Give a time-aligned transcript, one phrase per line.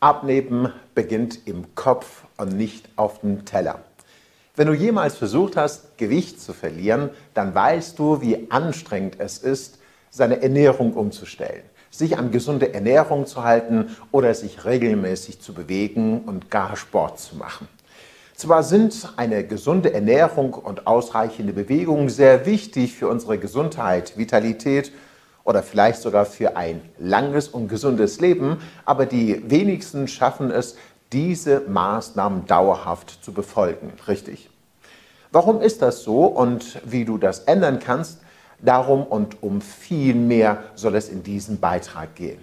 [0.00, 3.80] Abnehmen beginnt im Kopf und nicht auf dem Teller.
[4.56, 9.78] Wenn du jemals versucht hast, Gewicht zu verlieren, dann weißt du, wie anstrengend es ist,
[10.08, 16.50] seine Ernährung umzustellen, sich an gesunde Ernährung zu halten oder sich regelmäßig zu bewegen und
[16.50, 17.68] gar Sport zu machen.
[18.34, 24.92] Zwar sind eine gesunde Ernährung und ausreichende Bewegung sehr wichtig für unsere Gesundheit, Vitalität
[25.44, 30.76] oder vielleicht sogar für ein langes und gesundes Leben, aber die wenigsten schaffen es,
[31.12, 33.92] diese Maßnahmen dauerhaft zu befolgen.
[34.06, 34.48] Richtig?
[35.32, 38.20] Warum ist das so und wie du das ändern kannst,
[38.62, 42.38] darum und um viel mehr soll es in diesem Beitrag gehen.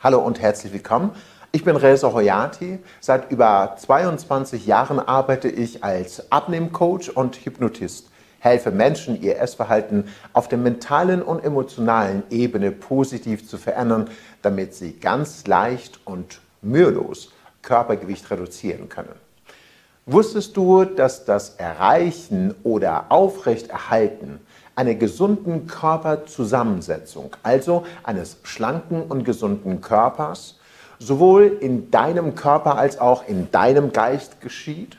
[0.00, 1.10] Hallo und herzlich willkommen.
[1.52, 2.78] Ich bin Reza Hoyati.
[3.00, 8.08] Seit über 22 Jahren arbeite ich als Abnehmcoach und Hypnotist
[8.38, 14.10] helfe Menschen, ihr Essverhalten auf der mentalen und emotionalen Ebene positiv zu verändern,
[14.42, 19.14] damit sie ganz leicht und mühelos Körpergewicht reduzieren können.
[20.08, 24.38] Wusstest du, dass das Erreichen oder Aufrechterhalten
[24.76, 30.60] einer gesunden Körperzusammensetzung, also eines schlanken und gesunden Körpers,
[31.00, 34.96] sowohl in deinem Körper als auch in deinem Geist geschieht?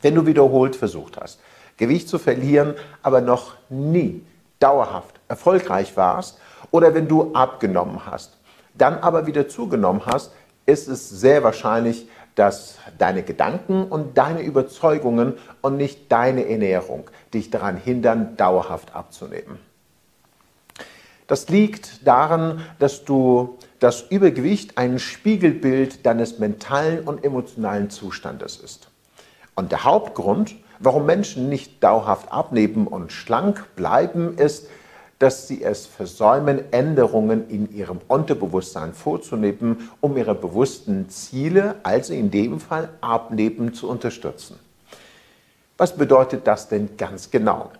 [0.00, 1.38] Wenn du wiederholt versucht hast,
[1.76, 4.24] Gewicht zu verlieren, aber noch nie
[4.58, 6.38] dauerhaft erfolgreich warst
[6.70, 8.38] oder wenn du abgenommen hast,
[8.74, 10.32] dann aber wieder zugenommen hast,
[10.66, 17.50] ist es sehr wahrscheinlich, dass deine Gedanken und deine Überzeugungen und nicht deine Ernährung dich
[17.50, 19.58] daran hindern, dauerhaft abzunehmen.
[21.26, 28.88] Das liegt daran, dass du das Übergewicht ein Spiegelbild deines mentalen und emotionalen Zustandes ist.
[29.54, 34.66] Und der Hauptgrund, Warum Menschen nicht dauerhaft abnehmen und schlank bleiben, ist,
[35.20, 42.32] dass sie es versäumen, Änderungen in ihrem Unterbewusstsein vorzunehmen, um ihre bewussten Ziele, also in
[42.32, 44.58] dem Fall Abnehmen, zu unterstützen.
[45.78, 47.70] Was bedeutet das denn ganz genau?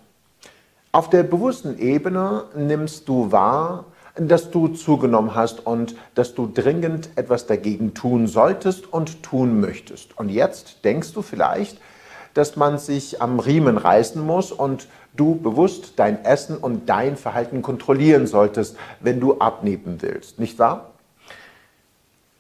[0.93, 7.11] Auf der bewussten Ebene nimmst du wahr, dass du zugenommen hast und dass du dringend
[7.17, 10.17] etwas dagegen tun solltest und tun möchtest.
[10.17, 11.81] Und jetzt denkst du vielleicht,
[12.35, 17.63] dass man sich am Riemen reißen muss und du bewusst dein Essen und dein Verhalten
[17.63, 20.93] kontrollieren solltest, wenn du abnehmen willst, nicht wahr?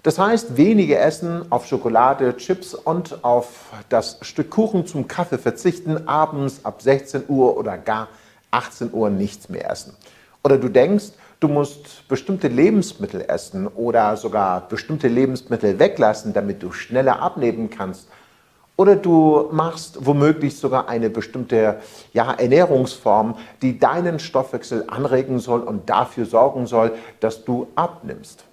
[0.02, 6.08] Das heißt, wenige essen, auf Schokolade, Chips und auf das Stück Kuchen zum Kaffee verzichten,
[6.08, 8.08] abends ab 16 Uhr oder gar
[8.50, 9.97] 18 Uhr nichts mehr essen.
[10.42, 16.72] Oder du denkst, du musst bestimmte Lebensmittel essen oder sogar bestimmte Lebensmittel weglassen, damit du
[16.72, 18.08] schneller abnehmen kannst
[18.77, 21.77] oder du machst womöglich sogar eine bestimmte
[22.12, 28.44] ja, Ernährungsform, die deinen Stoffwechsel anregen soll und dafür sorgen soll, dass du abnimmst.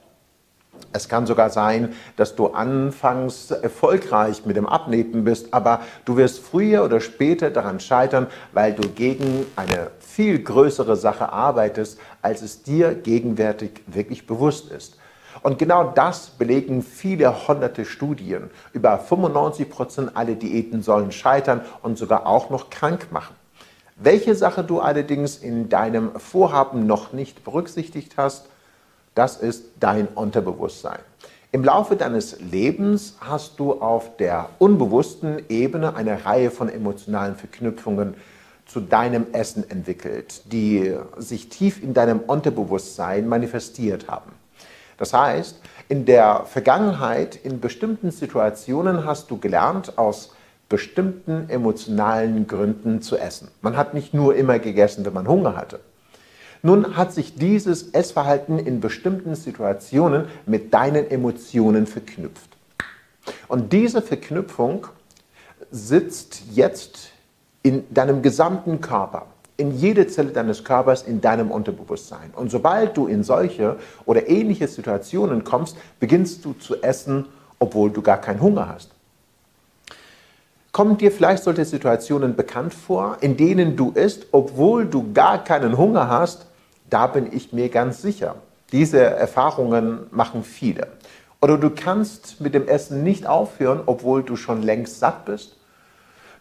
[0.91, 6.39] Es kann sogar sein, dass du anfangs erfolgreich mit dem Abnehmen bist, aber du wirst
[6.39, 12.63] früher oder später daran scheitern, weil du gegen eine viel größere Sache arbeitest, als es
[12.63, 14.97] dir gegenwärtig wirklich bewusst ist.
[15.41, 18.49] Und genau das belegen viele hunderte Studien.
[18.73, 23.35] Über 95 Prozent aller Diäten sollen scheitern und sogar auch noch krank machen.
[23.95, 28.47] Welche Sache du allerdings in deinem Vorhaben noch nicht berücksichtigt hast,
[29.13, 30.99] das ist dein Unterbewusstsein.
[31.51, 38.13] Im Laufe deines Lebens hast du auf der unbewussten Ebene eine Reihe von emotionalen Verknüpfungen
[38.67, 44.31] zu deinem Essen entwickelt, die sich tief in deinem Unterbewusstsein manifestiert haben.
[44.99, 50.35] Das heißt, in der Vergangenheit, in bestimmten Situationen hast du gelernt, aus
[50.67, 53.47] bestimmten emotionalen Gründen zu essen.
[53.61, 55.79] Man hat nicht nur immer gegessen, wenn man Hunger hatte.
[56.61, 62.49] Nun hat sich dieses Essverhalten in bestimmten Situationen mit deinen Emotionen verknüpft.
[63.47, 64.85] Und diese Verknüpfung
[65.71, 67.11] sitzt jetzt
[67.63, 69.27] in deinem gesamten Körper
[69.59, 72.31] in jede Zelle deines Körpers in deinem Unterbewusstsein.
[72.35, 77.25] Und sobald du in solche oder ähnliche Situationen kommst, beginnst du zu essen,
[77.59, 78.91] obwohl du gar keinen Hunger hast.
[80.71, 85.77] Kommen dir vielleicht solche Situationen bekannt vor, in denen du isst, obwohl du gar keinen
[85.77, 86.45] Hunger hast?
[86.89, 88.35] Da bin ich mir ganz sicher.
[88.71, 90.87] Diese Erfahrungen machen viele.
[91.41, 95.55] Oder du kannst mit dem Essen nicht aufhören, obwohl du schon längst satt bist.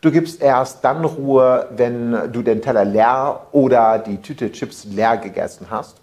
[0.00, 5.16] Du gibst erst dann Ruhe, wenn du den Teller leer oder die Tüte Chips leer
[5.16, 6.00] gegessen hast.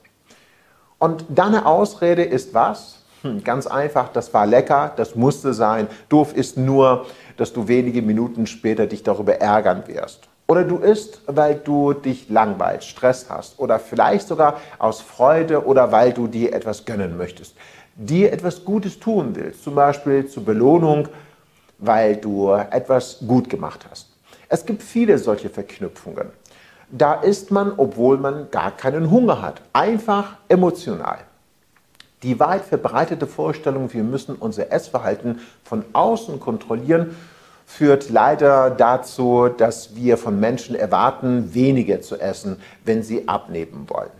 [0.99, 3.05] Und deine Ausrede ist was?
[3.21, 5.87] Hm, ganz einfach, das war lecker, das musste sein.
[6.09, 7.05] Doof ist nur,
[7.37, 10.27] dass du wenige Minuten später dich darüber ärgern wirst.
[10.47, 15.93] Oder du isst, weil du dich langweilst, Stress hast oder vielleicht sogar aus Freude oder
[15.93, 17.55] weil du dir etwas gönnen möchtest.
[17.95, 21.07] dir etwas Gutes tun willst, zum Beispiel zur Belohnung,
[21.77, 24.09] weil du etwas gut gemacht hast.
[24.49, 26.29] Es gibt viele solche Verknüpfungen.
[26.91, 31.17] Da isst man, obwohl man gar keinen Hunger hat, einfach emotional.
[32.23, 37.15] Die weit verbreitete Vorstellung, wir müssen unser Essverhalten von außen kontrollieren,
[37.65, 44.11] führt leider dazu, dass wir von Menschen erwarten, weniger zu essen, wenn sie abnehmen wollen.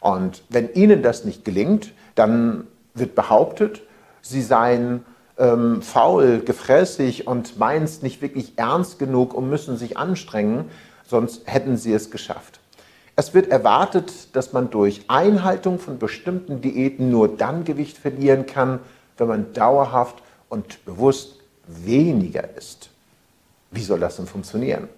[0.00, 3.82] Und wenn ihnen das nicht gelingt, dann wird behauptet,
[4.20, 5.04] sie seien
[5.38, 10.70] ähm, faul, gefräßig und meinen es nicht wirklich ernst genug und müssen sich anstrengen,
[11.06, 12.60] sonst hätten sie es geschafft.
[13.14, 18.80] Es wird erwartet, dass man durch Einhaltung von bestimmten Diäten nur dann Gewicht verlieren kann,
[19.18, 22.90] wenn man dauerhaft und bewusst weniger isst.
[23.70, 24.88] Wie soll das denn funktionieren?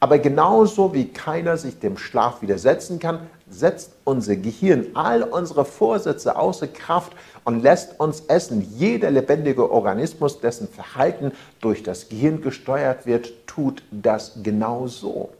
[0.00, 6.36] Aber genauso wie keiner sich dem Schlaf widersetzen kann, setzt unser Gehirn all unsere Vorsätze
[6.36, 7.12] außer Kraft
[7.48, 8.74] und lässt uns essen.
[8.76, 15.30] Jeder lebendige Organismus, dessen Verhalten durch das Gehirn gesteuert wird, tut das genauso.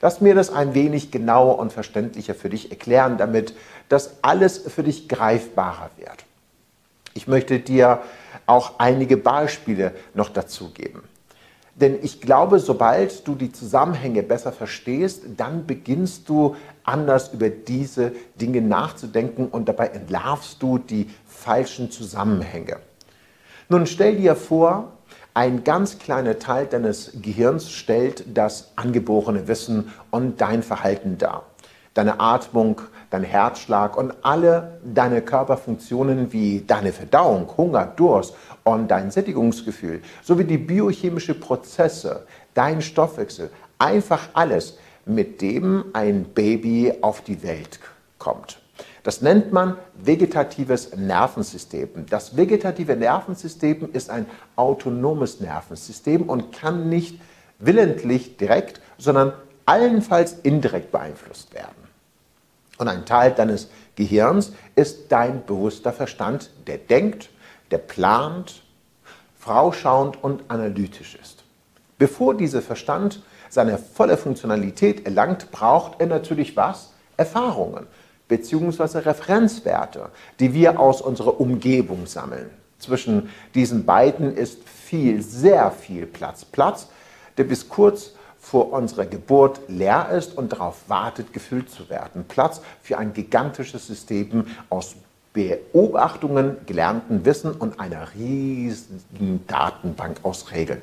[0.00, 3.54] Lass mir das ein wenig genauer und verständlicher für dich erklären, damit
[3.88, 6.24] das alles für dich greifbarer wird.
[7.14, 8.00] Ich möchte dir
[8.46, 11.04] auch einige Beispiele noch dazu geben.
[11.80, 18.12] Denn ich glaube, sobald du die Zusammenhänge besser verstehst, dann beginnst du anders über diese
[18.40, 22.78] Dinge nachzudenken und dabei entlarvst du die falschen Zusammenhänge.
[23.68, 24.92] Nun stell dir vor,
[25.34, 31.44] ein ganz kleiner Teil deines Gehirns stellt das angeborene Wissen und dein Verhalten dar.
[31.96, 38.34] Deine Atmung, dein Herzschlag und alle deine Körperfunktionen wie deine Verdauung, Hunger, Durst
[38.64, 43.48] und dein Sättigungsgefühl sowie die biochemischen Prozesse, dein Stoffwechsel,
[43.78, 44.76] einfach alles,
[45.06, 47.80] mit dem ein Baby auf die Welt
[48.18, 48.58] kommt.
[49.02, 52.04] Das nennt man vegetatives Nervensystem.
[52.10, 54.26] Das vegetative Nervensystem ist ein
[54.56, 57.22] autonomes Nervensystem und kann nicht
[57.58, 59.32] willentlich direkt, sondern
[59.64, 61.85] allenfalls indirekt beeinflusst werden.
[62.78, 67.30] Und ein Teil deines Gehirns ist dein bewusster Verstand, der denkt,
[67.70, 68.62] der plant,
[69.38, 71.44] vorausschauend und analytisch ist.
[71.98, 76.92] Bevor dieser Verstand seine volle Funktionalität erlangt, braucht er natürlich was?
[77.16, 77.86] Erfahrungen
[78.28, 78.98] bzw.
[78.98, 82.50] Referenzwerte, die wir aus unserer Umgebung sammeln.
[82.78, 86.44] Zwischen diesen beiden ist viel, sehr viel Platz.
[86.44, 86.88] Platz,
[87.38, 88.12] der bis kurz
[88.48, 92.24] vor unserer Geburt leer ist und darauf wartet, gefüllt zu werden.
[92.28, 94.94] Platz für ein gigantisches System aus
[95.32, 100.80] Beobachtungen, gelernten Wissen und einer riesigen Datenbank aus Regeln.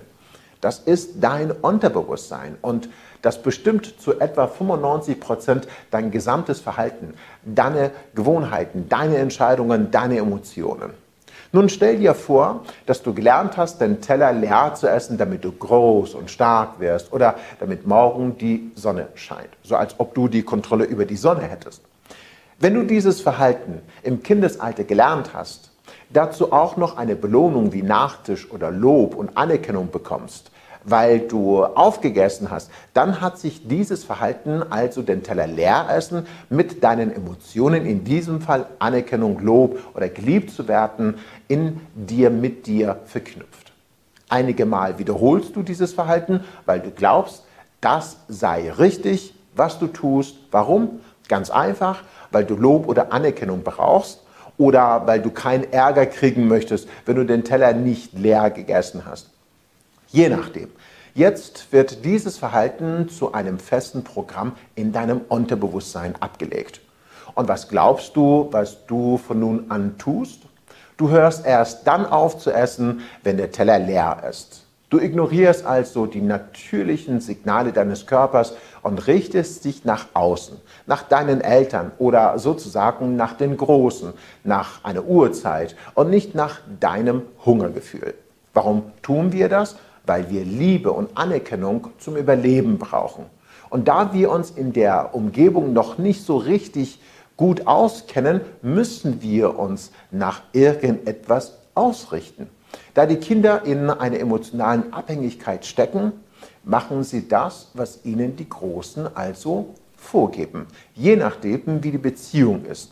[0.60, 2.89] Das ist dein Unterbewusstsein und
[3.21, 7.13] das bestimmt zu etwa 95 Prozent dein gesamtes Verhalten,
[7.45, 10.92] deine Gewohnheiten, deine Entscheidungen, deine Emotionen.
[11.55, 15.51] Nun stell dir vor, dass du gelernt hast, den Teller leer zu essen, damit du
[15.51, 20.41] groß und stark wirst oder damit morgen die Sonne scheint, so als ob du die
[20.41, 21.83] Kontrolle über die Sonne hättest.
[22.59, 25.69] Wenn du dieses Verhalten im Kindesalter gelernt hast,
[26.09, 30.50] dazu auch noch eine Belohnung wie Nachtisch oder Lob und Anerkennung bekommst,
[30.85, 36.83] weil du aufgegessen hast, dann hat sich dieses Verhalten, also den Teller leer essen, mit
[36.83, 41.15] deinen Emotionen, in diesem Fall Anerkennung, Lob oder geliebt zu werden,
[41.48, 43.72] in dir, mit dir verknüpft.
[44.29, 47.43] Einige Mal wiederholst du dieses Verhalten, weil du glaubst,
[47.81, 50.38] das sei richtig, was du tust.
[50.51, 51.01] Warum?
[51.27, 54.24] Ganz einfach, weil du Lob oder Anerkennung brauchst
[54.58, 59.33] oder weil du keinen Ärger kriegen möchtest, wenn du den Teller nicht leer gegessen hast.
[60.13, 60.70] Je nachdem.
[61.15, 66.82] Jetzt wird dieses Verhalten zu einem festen Programm in deinem Unterbewusstsein abgelegt.
[67.34, 70.43] Und was glaubst du, was du von nun an tust?
[70.98, 74.67] Du hörst erst dann auf zu essen, wenn der Teller leer ist.
[74.91, 78.53] Du ignorierst also die natürlichen Signale deines Körpers
[78.84, 85.05] und richtest dich nach außen, nach deinen Eltern oder sozusagen nach den Großen, nach einer
[85.05, 88.13] Uhrzeit und nicht nach deinem Hungergefühl.
[88.53, 89.77] Warum tun wir das?
[90.05, 93.25] Weil wir Liebe und Anerkennung zum Überleben brauchen.
[93.69, 97.00] Und da wir uns in der Umgebung noch nicht so richtig
[97.38, 102.48] gut auskennen, müssen wir uns nach irgendetwas ausrichten.
[102.93, 106.13] Da die Kinder in einer emotionalen Abhängigkeit stecken,
[106.63, 112.91] machen sie das, was ihnen die Großen also vorgeben, je nachdem, wie die Beziehung ist.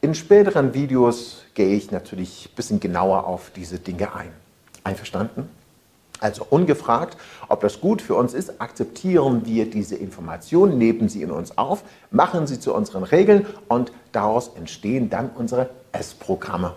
[0.00, 4.30] In späteren Videos gehe ich natürlich ein bisschen genauer auf diese Dinge ein.
[4.84, 5.48] Einverstanden?
[6.20, 7.16] Also ungefragt,
[7.48, 11.82] ob das gut für uns ist, akzeptieren wir diese Informationen, nehmen sie in uns auf,
[12.10, 16.74] machen sie zu unseren Regeln und daraus entstehen dann unsere Essprogramme.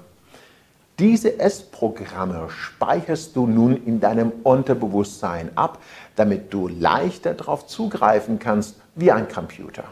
[1.00, 5.80] Diese Essprogramme speicherst du nun in deinem Unterbewusstsein ab,
[6.18, 9.86] damit du leichter darauf zugreifen kannst wie ein Computer.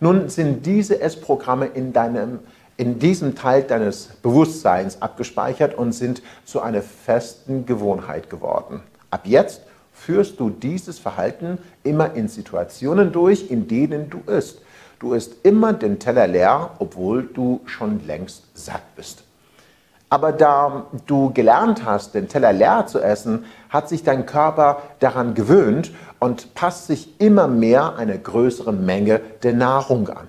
[0.00, 2.38] Nun sind diese Essprogramme in, deinem,
[2.76, 8.82] in diesem Teil deines Bewusstseins abgespeichert und sind zu einer festen Gewohnheit geworden.
[9.10, 9.62] Ab jetzt
[9.92, 14.60] führst du dieses Verhalten immer in Situationen durch, in denen du isst.
[14.98, 19.24] Du isst immer den Teller leer, obwohl du schon längst satt bist.
[20.08, 25.34] Aber da du gelernt hast, den Teller leer zu essen, hat sich dein Körper daran
[25.34, 30.28] gewöhnt und passt sich immer mehr eine größere Menge der Nahrung an.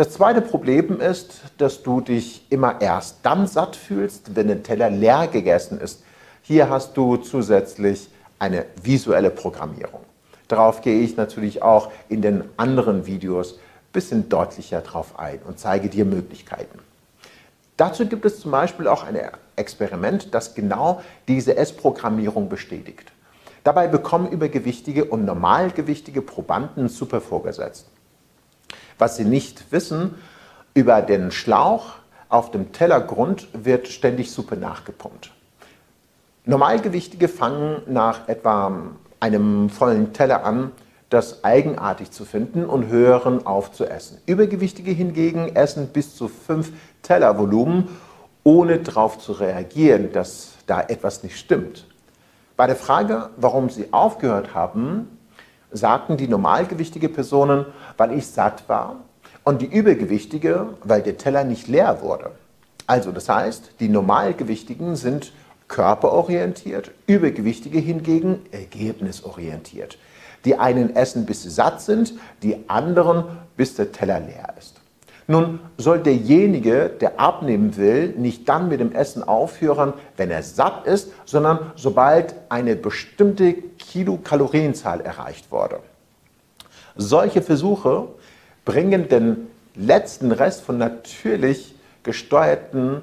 [0.00, 4.88] Das zweite Problem ist, dass du dich immer erst dann satt fühlst, wenn der Teller
[4.88, 6.02] leer gegessen ist.
[6.40, 10.00] Hier hast du zusätzlich eine visuelle Programmierung.
[10.48, 15.58] Darauf gehe ich natürlich auch in den anderen Videos ein bisschen deutlicher drauf ein und
[15.58, 16.78] zeige dir Möglichkeiten.
[17.76, 19.20] Dazu gibt es zum Beispiel auch ein
[19.56, 23.12] Experiment, das genau diese S-Programmierung bestätigt.
[23.64, 27.90] Dabei bekommen übergewichtige und normalgewichtige Probanden Suppe vorgesetzt.
[28.98, 30.14] Was sie nicht wissen,
[30.74, 31.94] über den Schlauch
[32.28, 35.32] auf dem Tellergrund wird ständig Suppe nachgepumpt.
[36.44, 38.72] Normalgewichtige fangen nach etwa
[39.18, 40.72] einem vollen Teller an,
[41.10, 44.18] das eigenartig zu finden und hören auf zu essen.
[44.26, 46.72] Übergewichtige hingegen essen bis zu fünf
[47.02, 47.88] Tellervolumen,
[48.44, 51.86] ohne darauf zu reagieren, dass da etwas nicht stimmt.
[52.56, 55.08] Bei der Frage, warum sie aufgehört haben,
[55.72, 58.96] sagten die normalgewichtige Personen, weil ich satt war
[59.44, 62.32] und die übergewichtige, weil der Teller nicht leer wurde.
[62.86, 65.32] Also das heißt, die normalgewichtigen sind
[65.68, 69.98] körperorientiert, übergewichtige hingegen ergebnisorientiert.
[70.44, 73.24] Die einen essen, bis sie satt sind, die anderen,
[73.56, 74.79] bis der Teller leer ist.
[75.30, 80.88] Nun soll derjenige, der abnehmen will, nicht dann mit dem Essen aufhören, wenn er satt
[80.88, 85.78] ist, sondern sobald eine bestimmte Kilokalorienzahl erreicht wurde.
[86.96, 88.08] Solche Versuche
[88.64, 89.46] bringen den
[89.76, 93.02] letzten Rest von natürlich gesteuerten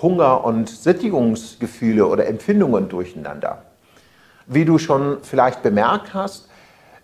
[0.00, 3.64] Hunger- und Sättigungsgefühle oder Empfindungen durcheinander.
[4.46, 6.48] Wie du schon vielleicht bemerkt hast,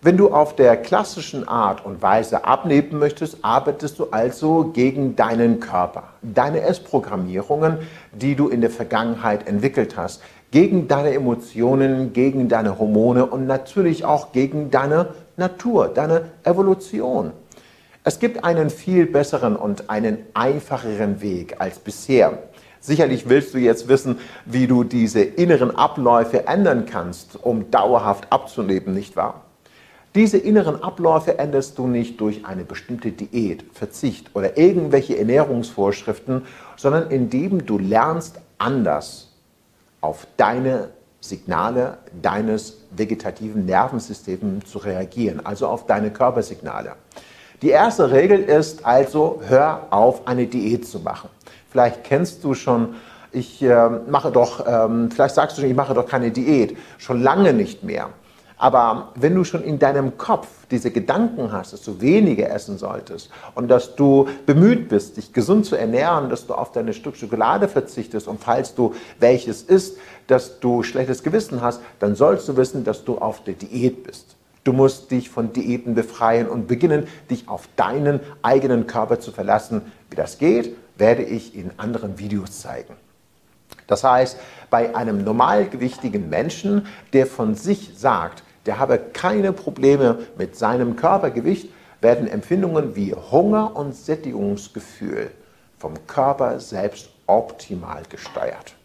[0.03, 5.61] wenn du auf der klassischen Art und Weise abnehmen möchtest, arbeitest du also gegen deinen
[5.61, 7.77] Körper, deine Essprogrammierungen,
[8.11, 14.03] die du in der Vergangenheit entwickelt hast, gegen deine Emotionen, gegen deine Hormone und natürlich
[14.03, 17.31] auch gegen deine Natur, deine Evolution.
[18.03, 22.39] Es gibt einen viel besseren und einen einfacheren Weg als bisher.
[22.81, 28.93] Sicherlich willst du jetzt wissen, wie du diese inneren Abläufe ändern kannst, um dauerhaft abzunehmen,
[28.93, 29.45] nicht wahr?
[30.15, 36.43] Diese inneren Abläufe änderst du nicht durch eine bestimmte Diät, Verzicht oder irgendwelche Ernährungsvorschriften,
[36.77, 39.31] sondern indem du lernst, anders
[40.01, 40.89] auf deine
[41.19, 46.93] Signale deines vegetativen Nervensystems zu reagieren, also auf deine Körpersignale.
[47.63, 51.29] Die erste Regel ist also, hör auf, eine Diät zu machen.
[51.71, 52.95] Vielleicht kennst du schon,
[53.31, 57.23] ich äh, mache doch, ähm, vielleicht sagst du schon, ich mache doch keine Diät, schon
[57.23, 58.09] lange nicht mehr.
[58.63, 63.29] Aber wenn du schon in deinem Kopf diese Gedanken hast, dass du weniger essen solltest
[63.55, 67.67] und dass du bemüht bist, dich gesund zu ernähren, dass du auf deine Stück Schokolade
[67.67, 72.85] verzichtest und falls du welches isst, dass du schlechtes Gewissen hast, dann sollst du wissen,
[72.85, 74.37] dass du auf der Diät bist.
[74.63, 79.81] Du musst dich von Diäten befreien und beginnen, dich auf deinen eigenen Körper zu verlassen.
[80.09, 82.93] Wie das geht, werde ich in anderen Videos zeigen.
[83.87, 84.37] Das heißt,
[84.69, 91.69] bei einem normalgewichtigen Menschen, der von sich sagt, der habe keine Probleme mit seinem Körpergewicht,
[92.01, 95.31] werden Empfindungen wie Hunger und Sättigungsgefühl
[95.77, 98.75] vom Körper selbst optimal gesteuert.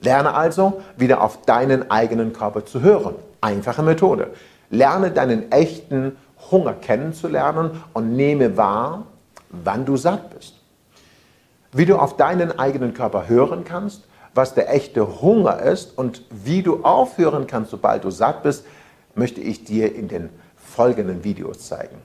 [0.00, 3.14] Lerne also wieder auf deinen eigenen Körper zu hören.
[3.40, 4.32] Einfache Methode.
[4.70, 6.16] Lerne deinen echten
[6.50, 9.06] Hunger kennenzulernen und nehme wahr,
[9.50, 10.54] wann du satt bist.
[11.72, 16.62] Wie du auf deinen eigenen Körper hören kannst, was der echte Hunger ist und wie
[16.62, 18.64] du aufhören kannst, sobald du satt bist,
[19.16, 21.96] möchte ich dir in den folgenden Videos zeigen.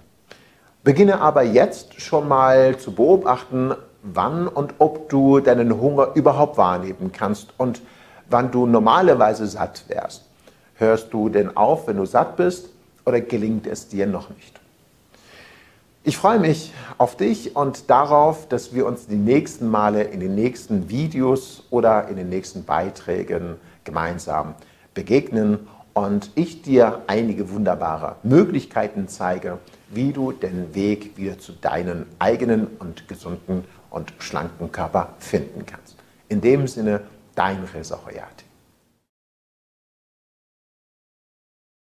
[0.83, 7.11] Beginne aber jetzt schon mal zu beobachten, wann und ob du deinen Hunger überhaupt wahrnehmen
[7.11, 7.81] kannst und
[8.29, 10.25] wann du normalerweise satt wärst.
[10.75, 12.69] Hörst du denn auf, wenn du satt bist
[13.05, 14.59] oder gelingt es dir noch nicht?
[16.03, 20.33] Ich freue mich auf dich und darauf, dass wir uns die nächsten Male in den
[20.33, 24.55] nächsten Videos oder in den nächsten Beiträgen gemeinsam
[24.95, 32.05] begegnen und ich dir einige wunderbare Möglichkeiten zeige, wie du den Weg wieder zu deinem
[32.19, 35.97] eigenen und gesunden und schlanken Körper finden kannst.
[36.29, 37.01] In dem Sinne,
[37.35, 37.67] dein
[38.05, 38.50] Hayati.